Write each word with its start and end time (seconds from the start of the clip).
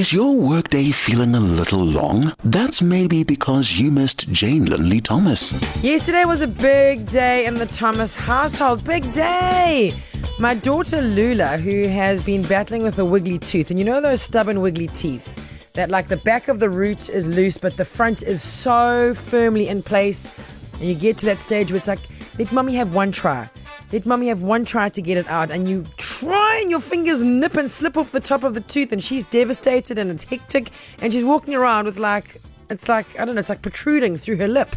Is 0.00 0.14
your 0.14 0.34
workday 0.34 0.92
feeling 0.92 1.34
a 1.34 1.40
little 1.40 1.84
long? 1.84 2.32
That's 2.42 2.80
maybe 2.80 3.22
because 3.22 3.78
you 3.78 3.90
missed 3.90 4.32
Jane 4.32 4.64
Linley 4.64 5.02
Thomas. 5.02 5.52
Yesterday 5.82 6.24
was 6.24 6.40
a 6.40 6.48
big 6.48 7.06
day 7.06 7.44
in 7.44 7.56
the 7.56 7.66
Thomas 7.66 8.16
household. 8.16 8.82
Big 8.82 9.12
day! 9.12 9.92
My 10.38 10.54
daughter 10.54 11.02
Lula, 11.02 11.58
who 11.58 11.86
has 11.88 12.22
been 12.22 12.42
battling 12.44 12.82
with 12.82 12.98
a 12.98 13.04
wiggly 13.04 13.38
tooth, 13.38 13.68
and 13.68 13.78
you 13.78 13.84
know 13.84 14.00
those 14.00 14.22
stubborn 14.22 14.62
wiggly 14.62 14.86
teeth? 14.86 15.36
That, 15.74 15.90
like, 15.90 16.08
the 16.08 16.16
back 16.16 16.48
of 16.48 16.60
the 16.60 16.70
root 16.70 17.10
is 17.10 17.28
loose, 17.28 17.58
but 17.58 17.76
the 17.76 17.84
front 17.84 18.22
is 18.22 18.40
so 18.40 19.12
firmly 19.12 19.68
in 19.68 19.82
place. 19.82 20.30
And 20.78 20.84
you 20.84 20.94
get 20.94 21.18
to 21.18 21.26
that 21.26 21.42
stage 21.42 21.72
where 21.72 21.76
it's 21.76 21.88
like, 21.88 22.00
let 22.38 22.50
mommy 22.52 22.74
have 22.76 22.94
one 22.94 23.12
try. 23.12 23.50
Let 23.92 24.06
mommy 24.06 24.28
have 24.28 24.42
one 24.42 24.64
try 24.64 24.88
to 24.88 25.02
get 25.02 25.18
it 25.18 25.28
out, 25.28 25.50
and 25.50 25.68
you 25.68 25.84
try 25.96 26.60
and 26.62 26.70
your 26.70 26.80
fingers 26.80 27.24
nip 27.24 27.56
and 27.56 27.68
slip 27.68 27.96
off 27.96 28.12
the 28.12 28.20
top 28.20 28.44
of 28.44 28.54
the 28.54 28.60
tooth, 28.60 28.92
and 28.92 29.02
she's 29.02 29.24
devastated 29.26 29.98
and 29.98 30.10
it's 30.10 30.24
hectic, 30.24 30.70
and 31.00 31.12
she's 31.12 31.24
walking 31.24 31.54
around 31.54 31.86
with 31.86 31.98
like, 31.98 32.40
it's 32.68 32.88
like, 32.88 33.06
I 33.18 33.24
don't 33.24 33.34
know, 33.34 33.40
it's 33.40 33.48
like 33.48 33.62
protruding 33.62 34.16
through 34.16 34.36
her 34.36 34.46
lip. 34.46 34.76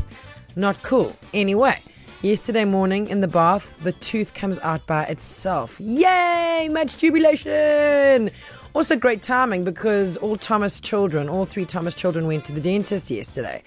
Not 0.56 0.82
cool. 0.82 1.16
Anyway, 1.32 1.80
yesterday 2.24 2.66
morning 2.66 3.08
in 3.08 3.22
the 3.22 3.28
bath, 3.28 3.74
the 3.84 3.92
tooth 3.92 4.34
comes 4.34 4.58
out 4.60 4.86
by 4.88 5.04
itself. 5.04 5.80
Yay! 5.80 6.70
Much 6.72 6.98
jubilation! 6.98 8.32
Also, 8.74 8.96
great 8.96 9.22
timing 9.22 9.64
because 9.64 10.18
all 10.18 10.38
Thomas 10.38 10.82
children, 10.82 11.30
all 11.30 11.46
three 11.46 11.66
Thomas 11.66 11.94
children, 11.94 12.26
went 12.26 12.46
to 12.46 12.52
the 12.52 12.62
dentist 12.62 13.12
yesterday. 13.12 13.62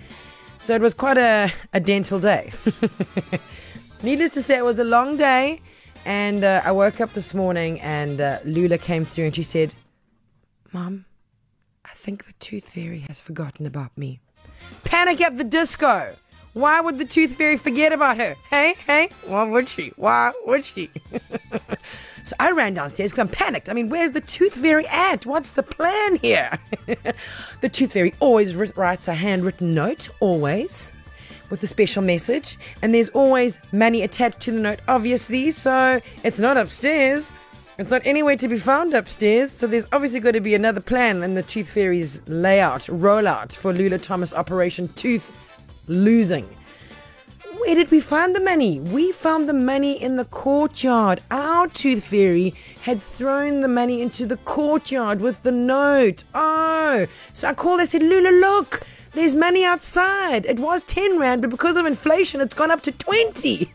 So 0.59 0.75
it 0.75 0.83
was 0.83 0.95
quite 0.95 1.17
a, 1.17 1.53
a 1.73 1.79
dental 1.79 2.19
day. 2.19 2.53
Needless 4.03 4.35
to 4.35 4.43
say, 4.43 4.59
it 4.59 4.65
was 4.65 4.79
a 4.79 4.85
long 4.85 5.17
day. 5.17 5.61
And 6.05 6.45
uh, 6.45 6.63
I 6.65 6.71
woke 6.71 7.01
up 7.01 7.13
this 7.15 7.35
morning 7.35 7.81
and 7.81 8.21
uh, 8.21 8.39
Lula 8.45 8.79
came 8.79 9.05
through 9.05 9.25
and 9.25 9.35
she 9.35 9.43
said, 9.43 9.73
Mom, 10.73 11.05
I 11.85 11.91
think 11.95 12.27
the 12.27 12.33
tooth 12.35 12.69
fairy 12.69 13.01
has 13.09 13.19
forgotten 13.19 13.67
about 13.67 13.97
me. 13.99 14.21
Panic 14.85 15.21
at 15.21 15.37
the 15.37 15.45
disco. 15.45 16.15
Why 16.53 16.81
would 16.81 16.99
the 16.99 17.05
tooth 17.05 17.35
fairy 17.35 17.59
forget 17.59 17.93
about 17.93 18.19
her? 18.19 18.37
Hey, 18.49 18.75
hey, 18.87 19.11
why 19.27 19.43
would 19.43 19.69
she? 19.69 19.93
Why 19.97 20.33
would 20.47 20.65
she? 20.65 20.91
so 22.23 22.37
I 22.39 22.53
ran 22.53 22.73
downstairs 22.73 23.13
because 23.13 23.29
I'm 23.29 23.33
panicked. 23.33 23.69
I 23.69 23.73
mean, 23.73 23.89
where's 23.89 24.13
the 24.13 24.23
tooth 24.23 24.55
fairy 24.55 24.87
at? 24.87 25.27
What's 25.27 25.51
the 25.51 25.63
plan 25.63 26.17
here? 26.17 26.51
the 27.61 27.69
tooth 27.69 27.93
fairy 27.93 28.15
always 28.21 28.55
writes 28.55 29.09
a 29.09 29.15
handwritten 29.15 29.75
note, 29.75 30.09
always 30.21 30.93
with 31.51 31.63
a 31.63 31.67
special 31.67 32.03
message, 32.03 32.59
and 32.83 32.95
there's 32.95 33.09
always 33.11 33.61
money 33.73 34.03
attached 34.03 34.41
to 34.41 34.53
the 34.53 34.61
note, 34.61 34.81
obviously, 34.89 35.51
so 35.51 36.01
it's 36.23 36.39
not 36.39 36.57
upstairs. 36.57 37.33
It's 37.79 37.91
not 37.91 38.03
anywhere 38.07 38.37
to 38.37 38.49
be 38.49 38.59
found 38.59 38.95
upstairs, 38.95 39.51
so 39.51 39.67
there's 39.67 39.87
obviously 39.93 40.21
got 40.21 40.33
to 40.33 40.41
be 40.41 40.55
another 40.55 40.81
plan 40.81 41.23
in 41.23 41.35
the 41.35 41.43
Tooth 41.43 41.71
Fairy's 41.71 42.23
layout, 42.27 42.83
rollout 42.83 43.55
for 43.55 43.73
Lula 43.73 43.99
Thomas 43.99 44.33
Operation 44.33 44.89
Tooth 44.95 45.35
Losing. 45.87 46.49
Where 47.59 47.75
did 47.75 47.91
we 47.91 48.01
find 48.01 48.35
the 48.35 48.41
money? 48.41 48.81
We 48.81 49.13
found 49.13 49.49
the 49.49 49.53
money 49.53 50.01
in 50.01 50.17
the 50.17 50.25
courtyard. 50.27 51.21
Our 51.31 51.69
tooth 51.69 52.07
fairy 52.07 52.55
had 52.83 53.03
thrown 53.03 53.61
the 53.61 53.69
money 53.69 54.03
into 54.03 54.25
the 54.25 54.37
courtyard 54.39 55.21
with 55.21 55.43
the 55.43 55.53
note. 55.53 56.25
Oh, 56.35 57.07
so 57.33 57.49
I 57.49 57.55
called. 57.55 57.81
I 57.81 57.85
said, 57.85 58.03
Lula, 58.03 58.31
look, 58.31 58.87
there's 59.17 59.35
money 59.35 59.65
outside. 59.65 60.47
It 60.47 60.61
was 60.61 60.83
10 60.85 61.19
Rand, 61.19 61.41
but 61.41 61.51
because 61.51 61.77
of 61.77 61.87
inflation, 61.87 62.41
it's 62.41 62.55
gone 62.55 62.71
up 62.71 62.83
to 62.83 62.93
20. 62.93 63.73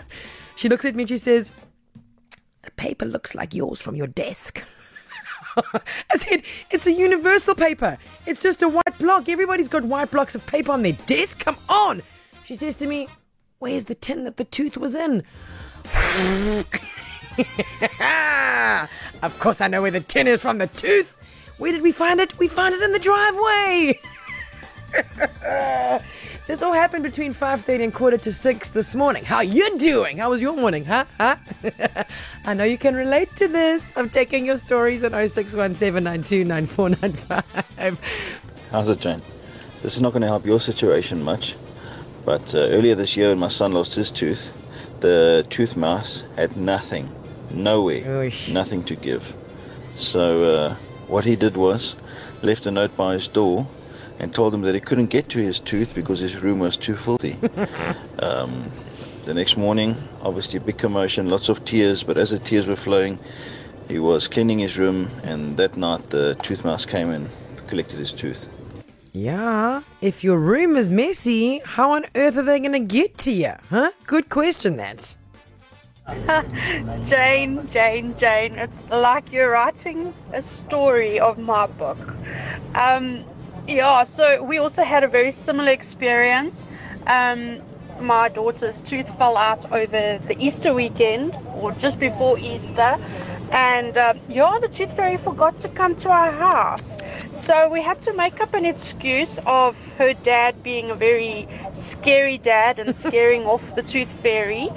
she 0.56 0.68
looks 0.68 0.84
at 0.84 0.94
me 0.94 1.02
and 1.02 1.08
she 1.08 1.18
says, 1.18 1.52
The 2.62 2.70
paper 2.70 3.04
looks 3.04 3.34
like 3.34 3.52
yours 3.54 3.82
from 3.82 3.96
your 3.96 4.06
desk. 4.06 4.64
I 5.56 6.16
said, 6.16 6.44
It's 6.70 6.86
a 6.86 6.92
universal 6.92 7.56
paper. 7.56 7.98
It's 8.24 8.40
just 8.40 8.62
a 8.62 8.68
white 8.68 8.98
block. 8.98 9.28
Everybody's 9.28 9.68
got 9.68 9.82
white 9.84 10.12
blocks 10.12 10.36
of 10.36 10.46
paper 10.46 10.70
on 10.70 10.82
their 10.82 10.92
desk. 11.06 11.40
Come 11.40 11.56
on. 11.68 12.00
She 12.44 12.54
says 12.54 12.78
to 12.78 12.86
me, 12.86 13.08
Where's 13.58 13.86
the 13.86 13.96
tin 13.96 14.24
that 14.24 14.36
the 14.36 14.44
tooth 14.44 14.76
was 14.76 14.94
in? 14.94 15.24
of 19.22 19.38
course, 19.40 19.60
I 19.60 19.66
know 19.66 19.82
where 19.82 19.90
the 19.90 20.00
tin 20.00 20.28
is 20.28 20.42
from 20.42 20.58
the 20.58 20.68
tooth. 20.68 21.18
Where 21.58 21.72
did 21.72 21.82
we 21.82 21.90
find 21.90 22.20
it? 22.20 22.38
We 22.38 22.46
found 22.46 22.74
it 22.74 22.82
in 22.82 22.92
the 22.92 22.98
driveway. 22.98 23.98
this 26.46 26.62
all 26.62 26.72
happened 26.72 27.02
between 27.02 27.32
5.30 27.32 27.84
and 27.84 27.94
quarter 27.94 28.18
to 28.18 28.32
6 28.32 28.70
this 28.70 28.94
morning. 28.94 29.24
How 29.24 29.40
you 29.40 29.78
doing? 29.78 30.18
How 30.18 30.30
was 30.30 30.40
your 30.40 30.56
morning, 30.56 30.84
huh? 30.84 31.04
huh? 31.18 31.36
I 32.44 32.54
know 32.54 32.64
you 32.64 32.78
can 32.78 32.94
relate 32.94 33.34
to 33.36 33.48
this. 33.48 33.92
I'm 33.96 34.10
taking 34.10 34.46
your 34.46 34.56
stories 34.56 35.02
at 35.02 35.12
0617929495. 35.12 37.98
How's 38.70 38.88
it, 38.88 39.00
Jane? 39.00 39.22
This 39.82 39.94
is 39.94 40.00
not 40.00 40.12
going 40.12 40.22
to 40.22 40.28
help 40.28 40.46
your 40.46 40.60
situation 40.60 41.22
much, 41.22 41.56
but 42.24 42.54
uh, 42.54 42.58
earlier 42.58 42.94
this 42.94 43.16
year 43.16 43.30
when 43.30 43.38
my 43.38 43.48
son 43.48 43.72
lost 43.72 43.94
his 43.94 44.10
tooth, 44.10 44.52
the 45.00 45.44
tooth 45.50 45.76
mouse 45.76 46.24
had 46.36 46.56
nothing, 46.56 47.10
nowhere, 47.50 48.02
Oish. 48.02 48.50
nothing 48.50 48.82
to 48.84 48.96
give. 48.96 49.22
So 49.96 50.44
uh, 50.44 50.74
what 51.06 51.24
he 51.24 51.36
did 51.36 51.56
was 51.56 51.96
left 52.42 52.66
a 52.66 52.70
note 52.70 52.96
by 52.96 53.12
his 53.12 53.28
door 53.28 53.66
and 54.18 54.34
told 54.34 54.54
him 54.54 54.62
that 54.62 54.74
he 54.74 54.80
couldn't 54.80 55.06
get 55.06 55.28
to 55.30 55.38
his 55.38 55.60
tooth 55.60 55.94
because 55.94 56.20
his 56.20 56.42
room 56.42 56.58
was 56.58 56.76
too 56.76 56.96
filthy. 56.96 57.38
um, 58.20 58.70
the 59.24 59.34
next 59.34 59.56
morning, 59.56 59.96
obviously 60.22 60.58
a 60.58 60.60
big 60.60 60.78
commotion, 60.78 61.28
lots 61.28 61.48
of 61.48 61.64
tears, 61.64 62.02
but 62.02 62.16
as 62.16 62.30
the 62.30 62.38
tears 62.38 62.66
were 62.66 62.76
flowing, 62.76 63.18
he 63.88 63.98
was 63.98 64.28
cleaning 64.28 64.58
his 64.58 64.78
room, 64.78 65.10
and 65.22 65.56
that 65.56 65.76
night 65.76 66.10
the 66.10 66.34
tooth 66.42 66.64
mouse 66.64 66.86
came 66.86 67.10
and 67.10 67.28
collected 67.66 67.98
his 67.98 68.12
tooth. 68.12 68.38
Yeah, 69.12 69.82
if 70.00 70.24
your 70.24 70.38
room 70.38 70.76
is 70.76 70.88
messy, 70.88 71.60
how 71.64 71.92
on 71.92 72.04
earth 72.16 72.36
are 72.36 72.42
they 72.42 72.58
going 72.58 72.72
to 72.72 72.80
get 72.80 73.16
to 73.18 73.30
you? 73.30 73.52
Huh? 73.70 73.90
Good 74.06 74.28
question, 74.28 74.76
that. 74.78 75.14
Jane, 77.04 77.66
Jane, 77.70 78.14
Jane, 78.18 78.54
it's 78.56 78.90
like 78.90 79.32
you're 79.32 79.50
writing 79.50 80.12
a 80.32 80.42
story 80.42 81.18
of 81.18 81.38
my 81.38 81.66
book. 81.66 82.16
Um, 82.74 83.24
yeah, 83.66 84.04
so 84.04 84.42
we 84.42 84.58
also 84.58 84.84
had 84.84 85.04
a 85.04 85.08
very 85.08 85.32
similar 85.32 85.70
experience. 85.70 86.66
Um, 87.06 87.60
my 88.00 88.28
daughter's 88.28 88.80
tooth 88.80 89.08
fell 89.16 89.36
out 89.36 89.70
over 89.72 90.18
the 90.26 90.36
Easter 90.38 90.74
weekend 90.74 91.36
or 91.54 91.72
just 91.72 91.98
before 91.98 92.38
Easter. 92.38 92.98
And 93.52 93.96
uh, 93.96 94.14
yeah, 94.28 94.58
the 94.60 94.68
tooth 94.68 94.92
fairy 94.92 95.16
forgot 95.16 95.60
to 95.60 95.68
come 95.68 95.94
to 95.96 96.10
our 96.10 96.32
house. 96.32 96.98
So 97.30 97.68
we 97.70 97.82
had 97.82 98.00
to 98.00 98.12
make 98.12 98.40
up 98.40 98.52
an 98.54 98.64
excuse 98.64 99.38
of 99.46 99.76
her 99.94 100.12
dad 100.12 100.62
being 100.62 100.90
a 100.90 100.94
very 100.94 101.48
scary 101.72 102.38
dad 102.38 102.78
and 102.78 102.94
scaring 103.06 103.44
off 103.44 103.74
the 103.76 103.82
tooth 103.82 104.12
fairy. 104.12 104.68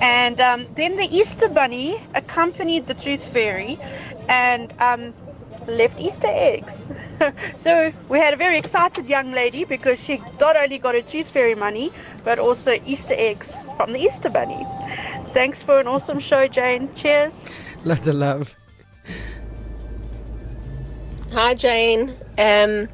And 0.00 0.40
um, 0.40 0.66
then 0.74 0.96
the 0.96 1.04
Easter 1.04 1.48
bunny 1.48 2.02
accompanied 2.14 2.88
the 2.88 2.94
tooth 2.94 3.24
fairy. 3.24 3.78
And 4.28 4.72
um, 4.80 5.14
left 5.66 5.98
Easter 5.98 6.28
eggs. 6.30 6.90
so 7.56 7.92
we 8.08 8.18
had 8.18 8.34
a 8.34 8.36
very 8.36 8.58
excited 8.58 9.06
young 9.06 9.32
lady 9.32 9.64
because 9.64 10.02
she 10.02 10.22
not 10.40 10.56
only 10.56 10.78
got 10.78 10.94
her 10.94 11.02
tooth 11.02 11.28
fairy 11.28 11.54
money, 11.54 11.92
but 12.24 12.38
also 12.38 12.78
Easter 12.86 13.14
eggs 13.16 13.56
from 13.76 13.92
the 13.92 13.98
Easter 14.00 14.30
Bunny. 14.30 14.66
Thanks 15.32 15.62
for 15.62 15.80
an 15.80 15.86
awesome 15.86 16.20
show, 16.20 16.46
Jane. 16.46 16.94
Cheers. 16.94 17.44
Lots 17.84 18.06
of 18.06 18.16
love. 18.16 18.56
Hi, 21.32 21.54
Jane. 21.54 22.14
Um, 22.38 22.88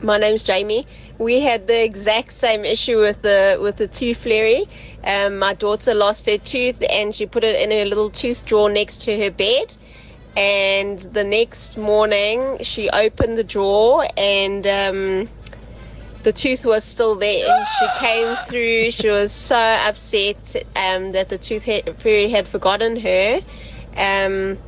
my 0.00 0.18
name's 0.18 0.42
Jamie. 0.42 0.86
We 1.18 1.40
had 1.40 1.66
the 1.66 1.84
exact 1.84 2.32
same 2.32 2.64
issue 2.64 2.98
with 2.98 3.22
the 3.22 3.58
with 3.60 3.76
the 3.76 3.86
tooth 3.86 4.16
fairy. 4.16 4.66
Um, 5.04 5.38
my 5.38 5.54
daughter 5.54 5.94
lost 5.94 6.26
her 6.26 6.38
tooth 6.38 6.82
and 6.88 7.14
she 7.14 7.26
put 7.26 7.44
it 7.44 7.60
in 7.60 7.70
her 7.70 7.84
little 7.84 8.10
tooth 8.10 8.44
drawer 8.44 8.70
next 8.70 9.02
to 9.02 9.18
her 9.18 9.30
bed 9.30 9.74
and 10.36 10.98
the 10.98 11.24
next 11.24 11.76
morning 11.76 12.58
she 12.62 12.88
opened 12.90 13.36
the 13.36 13.44
drawer 13.44 14.06
and 14.16 14.66
um, 14.66 15.28
the 16.22 16.32
tooth 16.32 16.64
was 16.64 16.84
still 16.84 17.16
there. 17.16 17.66
She 17.78 17.86
came 17.98 18.36
through. 18.48 18.90
She 18.92 19.08
was 19.08 19.32
so 19.32 19.56
upset 19.56 20.56
um, 20.76 21.12
that 21.12 21.28
the 21.28 21.38
tooth 21.38 21.64
fairy 21.64 22.28
had 22.28 22.46
forgotten 22.46 22.96
her. 23.00 23.40
Um, 23.96 24.58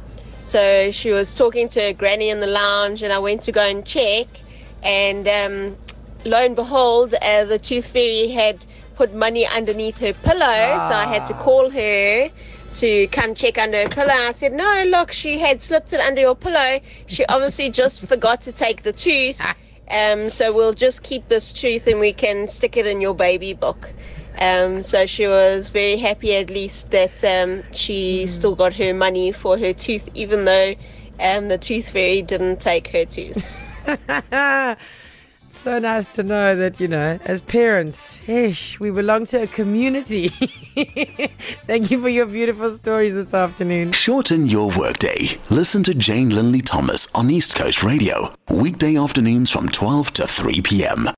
so 0.43 0.90
she 0.90 1.11
was 1.11 1.34
talking 1.34 1.69
to 1.70 1.81
her 1.81 1.93
granny 1.93 2.28
in 2.28 2.40
the 2.40 2.46
lounge, 2.46 3.02
and 3.02 3.12
I 3.12 3.19
went 3.19 3.43
to 3.43 3.52
go 3.52 3.62
and 3.62 3.84
check. 3.84 4.26
And 4.82 5.26
um, 5.26 5.76
lo 6.25 6.44
and 6.44 6.55
behold, 6.55 7.14
uh, 7.22 7.44
the 7.44 7.58
tooth 7.58 7.88
fairy 7.88 8.28
had 8.28 8.66
put 8.96 9.14
money 9.14 9.46
underneath 9.46 9.99
her 9.99 10.12
pillow. 10.12 10.44
Ah. 10.44 10.88
So 10.88 10.94
I 10.94 11.06
had 11.06 11.25
to 11.26 11.34
call 11.34 11.70
her 11.70 12.31
to 12.75 13.06
come 13.09 13.35
check 13.35 13.59
under 13.59 13.82
her 13.82 13.88
pillow. 13.88 14.12
I 14.12 14.32
said, 14.32 14.53
No, 14.53 14.85
look, 14.88 15.12
she 15.12 15.38
had 15.38 15.62
slipped 15.62 15.93
it 15.93 16.00
under 16.00 16.21
your 16.21 16.37
pillow. 16.37 16.81
She 17.06 17.25
obviously 17.29 17.71
just 17.71 18.06
forgot 18.06 18.41
to 18.43 18.53
take 18.53 18.82
the 18.82 18.93
tooth. 18.93 19.41
Um, 19.91 20.31
so 20.31 20.55
we'll 20.55 20.73
just 20.73 21.03
keep 21.03 21.29
this 21.29 21.53
tooth 21.53 21.87
and 21.87 22.00
we 22.00 22.12
can 22.12 22.49
stick 22.49 22.76
it 22.76 22.87
in 22.87 23.00
your 23.00 23.15
baby 23.15 23.53
book. 23.53 23.94
Um, 24.38 24.82
so 24.82 25.06
she 25.06 25.26
was 25.26 25.69
very 25.69 25.97
happy 25.99 26.35
at 26.35 26.50
least 26.50 26.91
that 26.91 27.23
um, 27.23 27.62
she 27.73 28.25
mm. 28.25 28.29
still 28.29 28.56
got 28.56 28.75
her 28.75 28.93
money 28.94 29.31
for 29.31 29.59
her 29.59 29.73
tooth, 29.73 30.09
even 30.15 30.44
though 30.44 30.75
um, 31.21 31.49
the 31.49 31.59
tooth 31.59 31.91
fairy 31.91 32.23
didn't 32.23 32.61
take 32.61 32.88
her 32.88 33.05
tooth. 33.05 33.61
so 35.56 35.78
nice 35.78 36.14
to 36.14 36.22
know 36.22 36.54
that, 36.56 36.80
you 36.80 36.88
know, 36.88 37.18
as 37.24 37.42
parents, 37.42 38.20
ish, 38.28 38.78
we 38.80 38.90
belong 38.90 39.26
to 39.26 39.42
a 39.42 39.46
community. 39.46 40.28
Thank 41.66 41.90
you 41.90 42.00
for 42.00 42.08
your 42.08 42.26
beautiful 42.26 42.70
stories 42.70 43.14
this 43.14 43.34
afternoon. 43.34 43.92
Shorten 43.92 44.46
your 44.46 44.70
workday. 44.76 45.38
Listen 45.50 45.82
to 45.84 45.94
Jane 45.94 46.30
Linley 46.30 46.62
Thomas 46.62 47.08
on 47.14 47.30
East 47.30 47.54
Coast 47.56 47.82
Radio. 47.82 48.34
Weekday 48.50 48.96
afternoons 48.96 49.50
from 49.50 49.68
12 49.68 50.12
to 50.14 50.26
3 50.26 50.60
p.m. 50.62 51.08